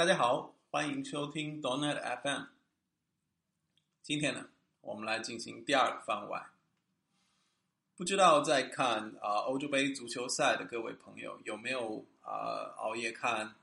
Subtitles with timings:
[0.00, 2.44] 大家好，欢迎收听 Donet FM。
[4.00, 4.46] 今天呢，
[4.80, 6.42] 我们来进行第二个番外。
[7.98, 13.54] 不知道在看啊欧洲杯足球赛的各位朋友有没有啊熬夜看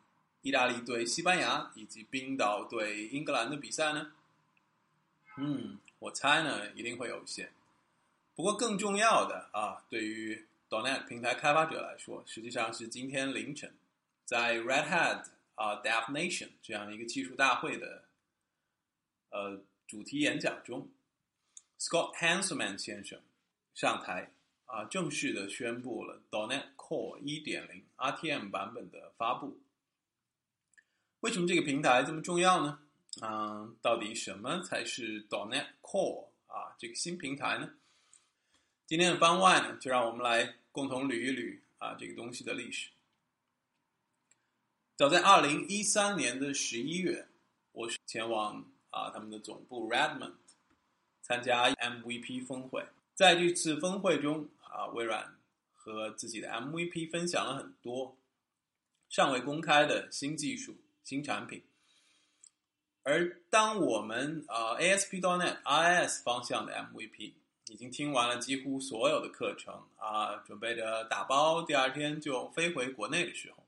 [0.43, 4.11] 意大利对西班牙以及冰岛对英格兰的比赛呢？
[5.39, 7.49] 嗯，我猜呢一定会有一些。
[8.35, 13.73] 不过更重要的啊，对于 Donet 平台开发者来说，实际上是今天凌晨
[14.23, 15.25] 在 Red Hat
[15.57, 18.05] 啊 Dev Nation 这样一个技术大会的
[19.29, 20.89] 呃主题演讲中
[21.79, 23.19] ，Scott Hanselman 先生
[23.73, 24.31] 上台
[24.65, 29.59] 啊，正式的宣布了 Donet Core 1.0 RTM 版本的发布。
[31.21, 32.79] 为什么这个平台这么重要呢？
[33.21, 37.73] 嗯，到底什么才是 Donet Core 啊这个新平台呢？
[38.85, 42.89] 今天的番外呢，就让我们来共同捋一捋啊这个东西的历史。
[44.97, 47.27] 早在二零一三年的十一月，
[47.71, 50.33] 我是前往啊他们的总部 Redmond
[51.21, 52.83] 参加 MVP 峰会。
[53.13, 55.37] 在这次峰会中啊，微软
[55.75, 58.17] 和自己的 MVP 分享了很多
[59.07, 61.61] 尚未公开的新技术、新产品。
[63.03, 67.33] 而当我们啊 ASP.NET IIS 方向的 MVP
[67.67, 73.63] 已经听完了几乎所有的课程啊，准备着打包，第二天就飞回国内的时候，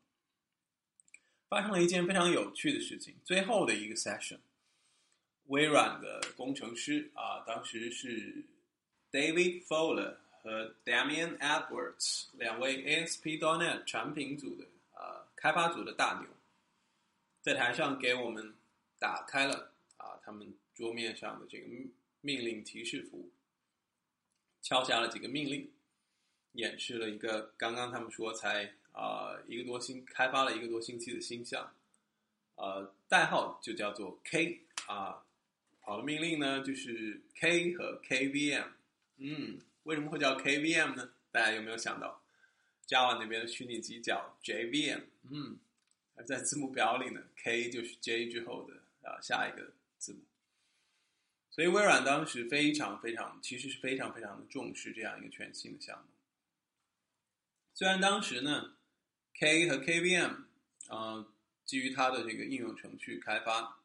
[1.49, 3.15] 发生了一件非常有趣的事情。
[3.25, 4.37] 最后的一个 session，
[5.47, 8.45] 微软的工程师啊，当时是
[9.11, 16.29] David Fowler 和 Damian Edwards 两位 ASP.NET 产品组的啊开发组的大牛，
[17.41, 18.53] 在台上给我们
[18.99, 21.65] 打开了啊他们桌面上的这个
[22.21, 23.29] 命令提示符。
[24.61, 25.71] 敲下了几个命令，
[26.51, 31.73] 演示了一个刚刚他们说才啊一个多星开发了一个多星期的新项，
[32.55, 35.23] 呃代号就叫做 K 啊，
[35.81, 38.67] 跑的命令呢就是 K 和 KVM，
[39.17, 41.11] 嗯，为什么会叫 KVM 呢？
[41.31, 42.21] 大家有没有想到
[42.87, 45.03] Java 那边的虚拟机叫 JVM？
[45.31, 45.59] 嗯，
[46.15, 48.75] 而在字母表里呢，K 就是 J 之后的
[49.07, 50.19] 啊下一个字母。
[51.51, 56.05] 所以微软当时非常非常，其实是非常非常的重视这样一个全新的项目。
[57.73, 58.75] 虽然当时呢
[59.35, 60.43] ，K 和 KVM
[60.87, 61.27] 啊，
[61.65, 63.79] 基于它的这个应用程序开发，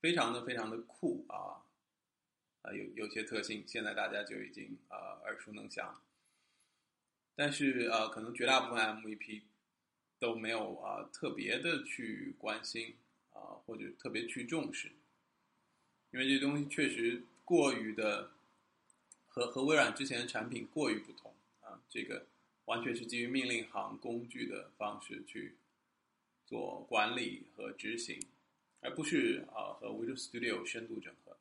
[0.00, 1.62] 非常的非常的酷啊，
[2.62, 6.00] 啊有有些特性，现在大家就已经啊耳熟能详。
[7.34, 9.42] 但是呃，可能绝大部分 MVP
[10.18, 12.96] 都没有啊特别的去关心
[13.32, 14.92] 啊，或者特别去重视。
[16.10, 18.32] 因为这东西确实过于的
[19.28, 22.26] 和和微软之前的产品过于不同啊，这个
[22.66, 25.56] 完全是基于命令行工具的方式去
[26.46, 28.20] 做管理和执行，
[28.80, 31.36] 而不是啊和 Visual Studio 深度整合。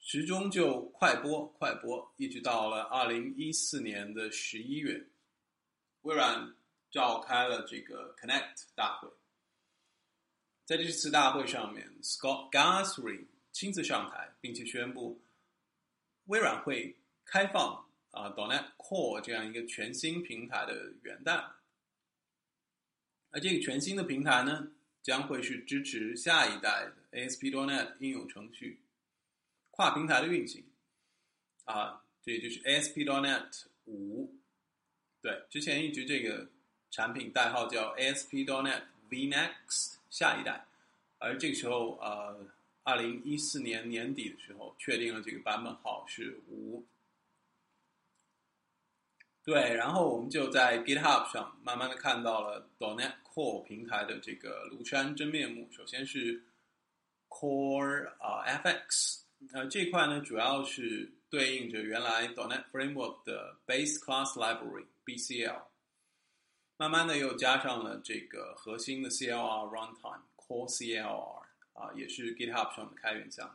[0.00, 5.06] 时钟就快播快播，一直到了二零一四年的十一月，
[6.02, 6.54] 微软
[6.90, 9.08] 召开了这个 Connect 大会。
[10.64, 15.20] 在这次大会上面，Scott Guthrie 亲自上台，并且宣布，
[16.26, 17.87] 微软会开放
[18.18, 21.44] 啊，.dotnet Core 这样一个全新平台的元旦。
[23.30, 28.80] 而这个全新的平台呢，将会是支持下一代的 ASP .dotnet 应用程序
[29.70, 30.64] 跨平台的运行。
[31.64, 34.34] 啊，这也就是 ASP .dotnet 五。
[35.20, 36.50] 对，之前一直这个
[36.90, 39.98] 产品代号叫 ASP .dotnet vNext。
[40.10, 40.66] 下一代，
[41.18, 42.46] 而这个时候，呃，
[42.82, 46.84] 二零一四年年底的时候，确定了这个版本号是五。
[49.48, 55.66] 对，然后我们就在 GitHub 上慢慢的看到了 Donet Core 平台的这个庐山真面目。
[55.72, 56.38] 首先是
[57.30, 59.20] Core 啊 FX，
[59.54, 65.62] 呃，这块呢主要是对应着原来 Donet Framework 的 Base Class Library BCL。
[66.76, 71.42] 慢慢的又加上了这个核心的 CLR runtime core CLR
[71.72, 73.54] 啊，也是 GitHub 上的开源项目。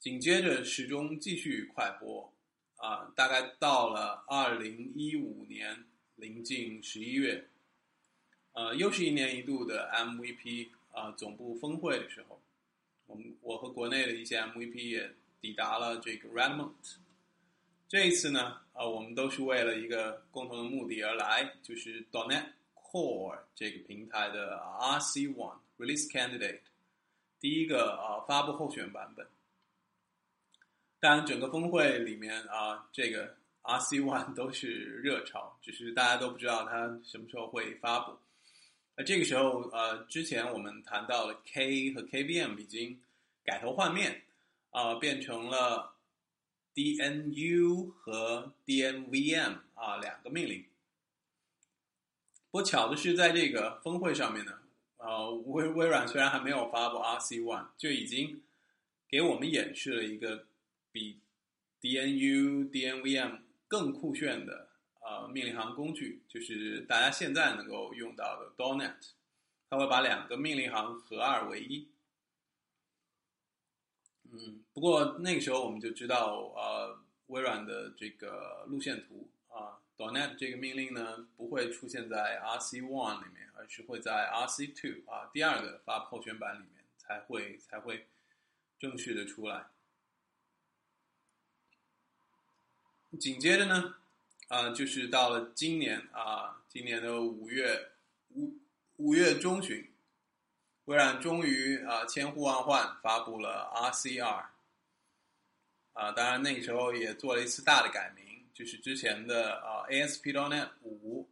[0.00, 2.34] 紧接着时钟继续快播
[2.78, 5.84] 啊，大概到了二零一五年
[6.16, 7.48] 临近十一月，
[8.52, 12.40] 呃，又是一年一度的 MVP 啊总部峰会的时候，
[13.06, 16.72] 我们我和国内的一些 MVP 也抵达了这个 Redmond。
[17.88, 22.44] 这一次呢，啊，我们都是为了一个共同的目的而来，就是 Dnet
[22.74, 26.60] Core 这个平台的 RC One Release Candidate
[27.40, 29.26] 第一个啊发布候选版本。
[31.00, 34.68] 当然，整个峰会里面啊，这个 RC One 都是
[35.02, 38.18] 热潮，只是大家都不知道它什么时候会发布。
[38.96, 43.00] 那这个时候，呃，之前我们谈到了 K 和 KVM 已经
[43.44, 44.22] 改头换面，
[44.70, 45.94] 啊，变成了
[46.74, 50.64] DNU 和 DNVM 啊两个命令。
[52.50, 54.58] 不巧的是，在这个峰会上面呢，
[54.96, 58.42] 呃，微微软虽然还没有发布 RC One，就已经
[59.08, 60.44] 给我们演示了一个
[60.90, 61.20] 比
[61.80, 64.70] DNU、DNVM 更酷炫的
[65.00, 69.10] 呃命令行工具，就是大家现在能够用到的 DONET，
[69.68, 71.88] 它会把两个命令行合二为一。
[74.30, 76.98] 嗯，不过那个时候我们就知道，呃，
[77.28, 79.80] 微软的这个路线图啊。
[79.96, 88.06] ，Dotnet 这个命令呢，不会出现在 RC One 里面，而是会在 RC Two 啊第二个发布候选版里面才会才会
[88.78, 89.66] 正式的出来。
[93.16, 93.94] 紧接着呢，
[94.48, 97.90] 啊，就是到了今年啊，今年的五月
[98.34, 98.54] 五
[98.96, 99.90] 五月中旬，
[100.84, 104.46] 微软终于啊千呼万唤发布了 RCR，
[105.94, 108.24] 啊，当然那个时候也做了一次大的改名。
[108.52, 111.28] 就是之前的啊 A S P .dot .net 五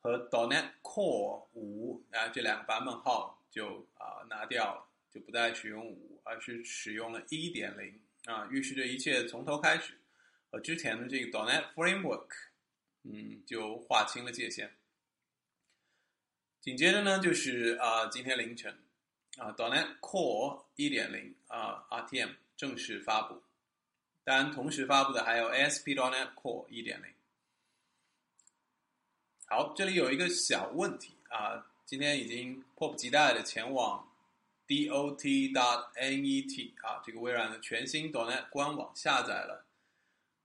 [0.00, 8.00] 和 dot .net Core 五啊这两个版本号就啊拿掉了，就不再使用五，而是使用了一点零
[8.32, 9.97] 啊，预示着一切从头开始，
[10.50, 12.28] 和之前的这个 .dotnet Framework
[13.04, 14.76] 嗯就划清了界限。
[16.60, 18.76] 紧接着呢，就是啊今天凌晨
[19.36, 23.42] 啊 .dotnet Core 一点零啊 RTM 正式发布。
[24.24, 27.10] 当然，同时发布的还有 ASP .dotnet Core 一点零。
[29.46, 34.06] 好，这里有一个小问题啊，今天已经迫不及待的前往
[34.66, 39.64] dot.net 啊，这个微软的全新 .dotnet 官网下载了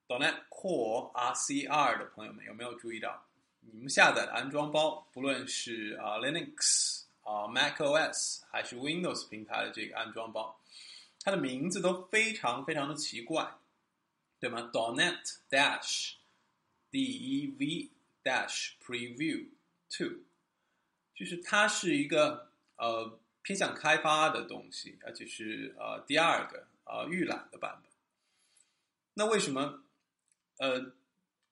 [0.08, 3.26] Dolnet Core RCR 的朋友们，有没有注意到？
[3.62, 10.60] 你们下载的安装包，不论是啊 Linux 啊 macOS 还是 Windows 平台的这个安装包，
[11.22, 13.50] 它的名字都非常非常的奇怪。
[14.40, 16.16] 对吗？Dolnet Dash
[16.92, 17.90] Dev
[18.26, 19.48] Dash Preview
[19.90, 20.18] Two，
[21.16, 27.90] 就是它是一个呃偏向开发的东西，而且是呃第二个呃预览的版本。
[29.14, 29.83] 那为什么
[30.58, 30.94] 呃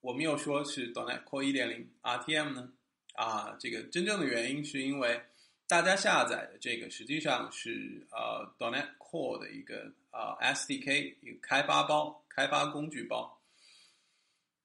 [0.02, 2.72] 我们又说是 d o n e t Core 一点零 RTM 呢？
[3.14, 5.22] 啊，这个真正的原因是因为
[5.68, 12.18] 大家下载的这个实际上是呃 d o n e t Core 的一个啊 SDK 一个开发包。
[12.34, 13.38] 开发工具包，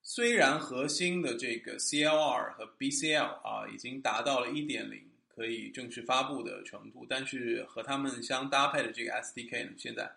[0.01, 10.09] 虽然核心的这个 CLR 和 BCL 啊已经达到了一点零可以正式发布的程度，但是和它们相搭配的这个 SDK 呢，现在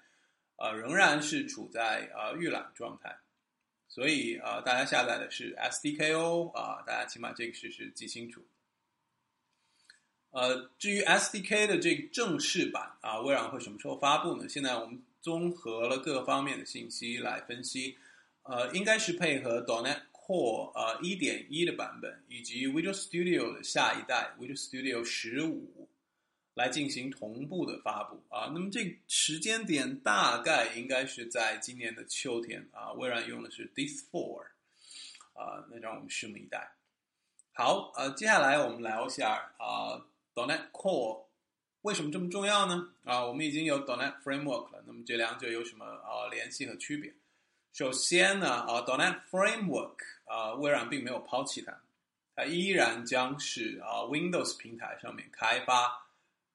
[0.58, 3.19] 呃仍然是处在呃预览状态，
[3.90, 8.42] 所以啊大家下载的是 SDK 哦啊，大家请把这个事实记清楚。
[10.31, 14.48] 呃，至于 SDK 的这个正式版啊，微软会什么时候发布呢？
[14.48, 14.98] 现在我们。
[15.22, 17.94] 综合了各方面的信息来分析，
[18.42, 25.80] 呃，应该是配合 .NET Core 呃一点一的版本，以及 Visual Studio 的下一代 Visual Studio 十五
[26.60, 28.50] 来进行同步的发布啊。
[28.52, 32.92] 那么这时间点大概应该是在今年的秋天啊。
[32.92, 34.42] 微软用的是 this for
[35.32, 36.70] 啊，那让我们拭目以待。
[37.54, 39.96] 好，呃，接下来我们聊一下啊
[40.34, 41.24] ，Donet Core。
[41.81, 42.93] 为什么这么重要呢？
[43.05, 47.10] 啊，我们已经有 Donet Framework 了，那么这两者有什么啊联系和区别？
[47.72, 51.74] 首先呢，啊，Donet Framework 啊，微软并没有抛弃它，
[52.36, 56.06] 它依然将是啊 Windows 平台上面开发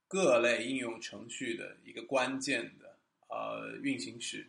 [0.07, 2.97] 各类应用程序的一个关键的
[3.29, 4.47] 呃运行时。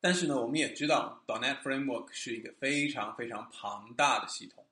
[0.00, 4.64] 但是呢，我们也知道 dnet Framework 是一个非常非常庞大的系统，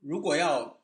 [0.00, 0.80] 如果要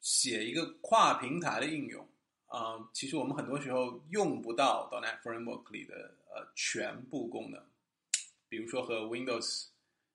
[0.00, 2.08] 写一个跨平台的应用
[2.46, 7.62] 啊，其实我们很多时候用不到 dnet Framework 里的呃全部功能，
[8.48, 9.66] 比如说和 Windows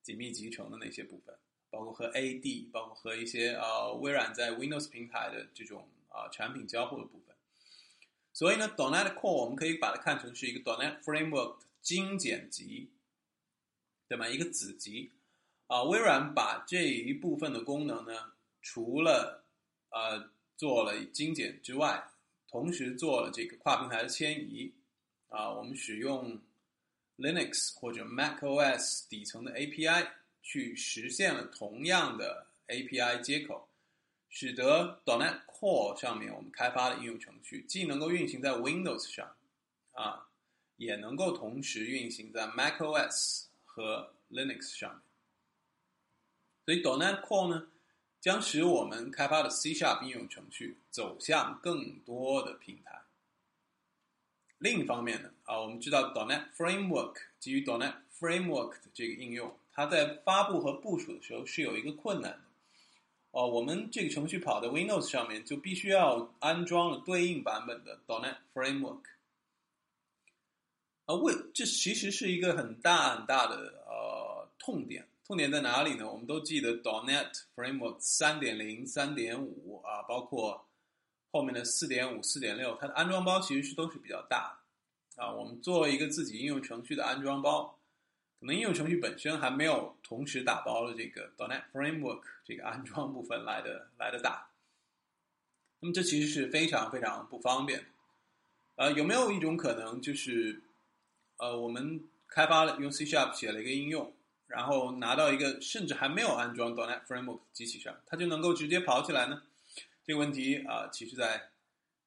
[0.01, 1.37] 紧密集成的那些部分，
[1.69, 7.35] 包括和 AD，包括和一些呃微软在 Windows 平台的这种啊产品交互的部分。
[8.33, 12.91] 所以呢，.dotnet core 我们可以把它看成是一个 .NET Framework 精简集，
[14.07, 14.27] 对吗？
[14.27, 15.11] 一个子集
[15.67, 19.43] 啊，微软把这一部分的功能呢，除了
[19.89, 22.03] 呃，做了精简之外，
[22.47, 24.73] 同时做了这个跨平台的迁移。
[25.27, 26.41] 啊，我们使用
[27.17, 30.09] Linux 或者 macOS 底层的 API
[30.41, 33.68] 去实现了同样的 API 接口，
[34.29, 39.35] 使得 Donet Core 上面我们开发的应用程序既能够运行在 Windows 上，
[39.93, 40.27] 啊，
[40.77, 45.01] 也能够同时运行在 macOS 和 Linux 上面。
[46.63, 47.67] 所以 Donet Core 呢，
[48.21, 49.71] 将使我们开发的 C#
[50.03, 53.01] 应用程序走向更多的平台。
[54.59, 62.48] 另一方面呢，啊，我们知道 Donet Framework 基于 Donet Framework 的这个应用，它在发布和部署的时候是有一个困难的。
[63.31, 69.01] 哦，我们这个程序跑在 Windows 上面，就必须要安装了对应版本的 Donet Framework。
[71.05, 75.07] 啊，为这其实是一个很大很大的呃痛点。
[75.25, 76.11] 痛点在哪里呢？
[76.11, 80.67] 我们都记得 Donet Framework 三点零、三点五啊，包括
[81.31, 84.59] 后面的四点五、四点六，它的安装包其实是都是比较大
[85.17, 85.31] 啊。
[85.31, 87.79] 我们做一个自己应用程序的安装包，
[88.39, 94.49] 可能应用程序本身还没有同时打包了这个 Donet Framework 这个安装部分来的来的大。
[95.79, 97.85] 那么这其实是非常非常不方便的。
[98.75, 100.63] 呃，有没有一种可能，就是
[101.37, 104.11] 呃，我们开发了用 CSharp 写了一个应用？
[104.47, 109.43] 然后拿到一个甚至还没有安装 .NET Framework 机器上，它就能够直接跑起来呢？
[110.03, 111.51] 这个问题啊，其实在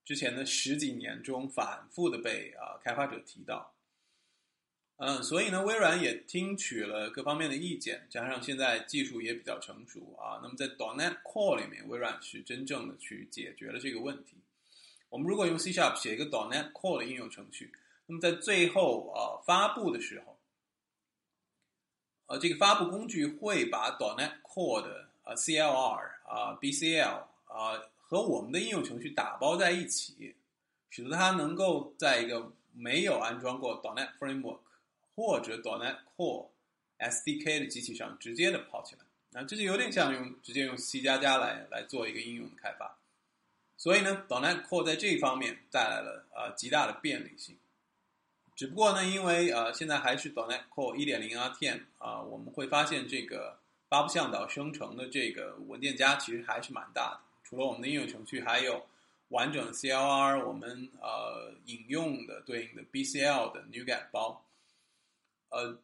[0.04, 3.71] 之前的十几年中反复的被啊开发者提到。
[5.04, 14.36] 嗯，所以呢，微软也听取了各方面的意见，加上现在技术也比较成熟啊，那么在 .NET Core 里面，微软是真正的去解决了这个问题。
[15.08, 17.72] 我们如果用 C# Sharp 写一个 .NET Core 的应用程序，
[18.06, 20.38] 那么在最后啊发布的时候。
[22.26, 30.36] 呃，这个发布工具会把 .NET Core 的呃 CLR 啊 BCL 啊和我们的应用程序打包在一起，
[30.90, 34.60] 使得它能够在一个没有安装过 .NET Framework
[35.14, 36.48] 或者 dnet Core
[36.98, 39.02] SDK 的机器上直接的跑起来。
[39.30, 42.98] 那这就有点像用直接用 C 加加来来做一个应用的开发。
[43.76, 47.56] 所以呢 dnet Core 在这一方面带来了呃极大的便利性。
[48.54, 57.20] 只不过呢，因为呃现在还是 dnet Core 1.0 RTM 啊，我们会发现这个发布向导生成的这个文件夹其实还是蛮大的。
[57.42, 58.86] 除了我们的应用程序，还有
[59.28, 64.44] 完整的 CLR，我们呃引用的对应的 BCL 的 NuGet 包。
[65.52, 65.78] 呃，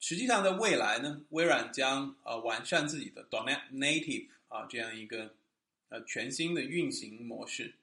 [0.00, 5.34] 实际上在未来呢，微软将呃完善自己的 .dotnet native 啊这样一个
[5.90, 7.74] 呃全新的运行模式。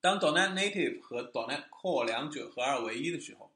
[0.00, 3.50] 当 .NET Native 和 .NET Core 两者合二为一的时候，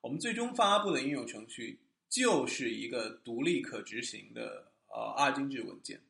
[0.00, 6.00] 我们最终发布的应用程序就是一个独立可执行的呃二进制文件，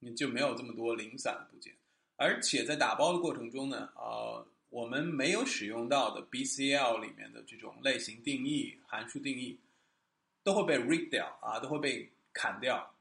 [0.00, 1.72] 你就没有这么多零散的部件。
[2.16, 9.58] 而且在打包的过程中呢，呃，我们没有使用到的 BCL 里面的这种类型定义、函数定义，
[10.42, 12.94] 都会被 read 掉啊，都会被砍掉，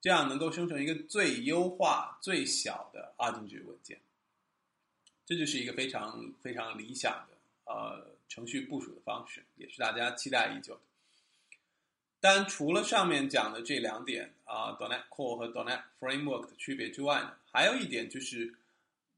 [0.00, 3.98] 这样能够生成一个最优化、最小的二进制文件。
[5.24, 10.80] 这就是一个非常非常理想的呃程序部署的方式，也是大家期待已久的。
[12.20, 18.54] 但除了上面讲的这两点啊 dnet Core 和 dnet Framework 的区别之外呢，还有一点就是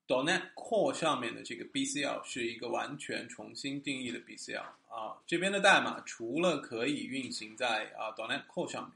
[0.09, 8.93] dnet Core 上面的这个 BCL 是一个完全重新定义的 BCL 啊，这边的代码除了可以运行在啊 dnet Core 上面。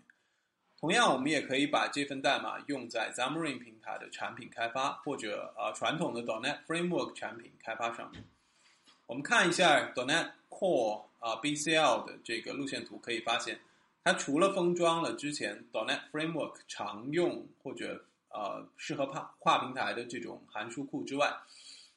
[0.81, 8.25] 同样，我们也可以把这份代码用在 Xamarin 平台的产品开发，或者啊传统的 dnet Framework 产品开发上面。
[9.07, 13.61] 我们看一下 dnet Core 啊 BCL 的这个路线图，可以发现，
[14.02, 21.32] 它除了封装了之前 dnet Framework 常用或者呃适合跨跨平台的这种函数库之外，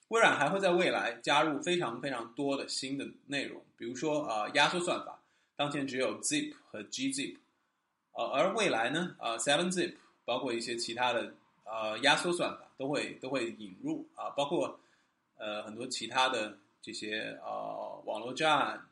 [0.10, 5.20] 微软还会在未来加入非常非常多的新的内容，比如说呃压缩算法，
[5.56, 7.38] 当前只有 Zip 和 gzip。
[8.12, 11.34] 呃，而未来呢，呃，Seven Zip 包括一些其他的
[11.66, 14.80] 呃压缩算法都会都会引入啊，包括
[15.38, 18.88] 呃很多其他的这些呃网络站，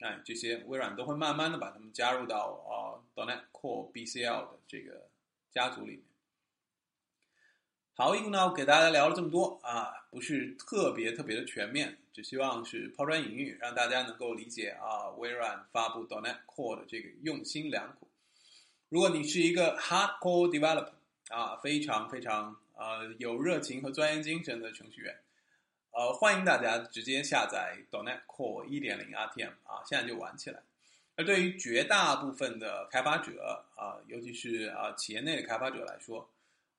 [0.00, 5.06] 哎，这些微软都会慢慢的把它们加入到呃 .NET Core BCL 的这个
[5.50, 6.02] 家族里面。
[7.94, 18.08] 好，一共呢给大家聊了这么多啊，不是特别特别的全面，只希望是抛砖引玉，让大家能够理解啊微软发布 dnet Core 的这个用心良苦。
[18.88, 20.92] 如果你是一个 hardcore developer
[21.28, 25.14] 啊，非常非常呃有热情和钻研精神的程序员，
[25.90, 30.62] 呃，欢迎大家直接下载 dnet Core 1.0 RTM 啊，现在就玩起来。
[31.16, 36.26] 而对于绝大部分的开发者啊，尤其是啊企业内的开发者来说，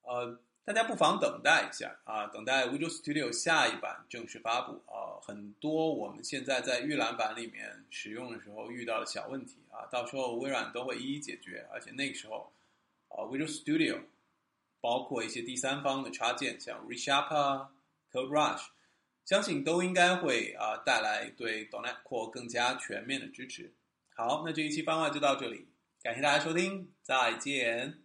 [0.02, 0.40] 呃。
[0.66, 5.20] 大家不妨等待一下啊，等待 Visual Studio 下一版正式发布啊。
[5.22, 11.68] 很多我们现在在预览版里面使用的时候遇到的小问题啊，到时候微软都会一一解决。
[11.70, 12.54] 而且那个时候，
[13.10, 14.00] 啊，Visual Studio
[14.80, 17.68] 包括一些第三方的插件，像 ReSharper、
[18.14, 18.68] CodeRush，
[19.26, 23.74] 相信都应该会啊带来对 .NET Core 更加全面的支持。
[24.16, 25.68] 好，那这一期番外就到这里。
[26.02, 28.03] 感谢大家收听，再见。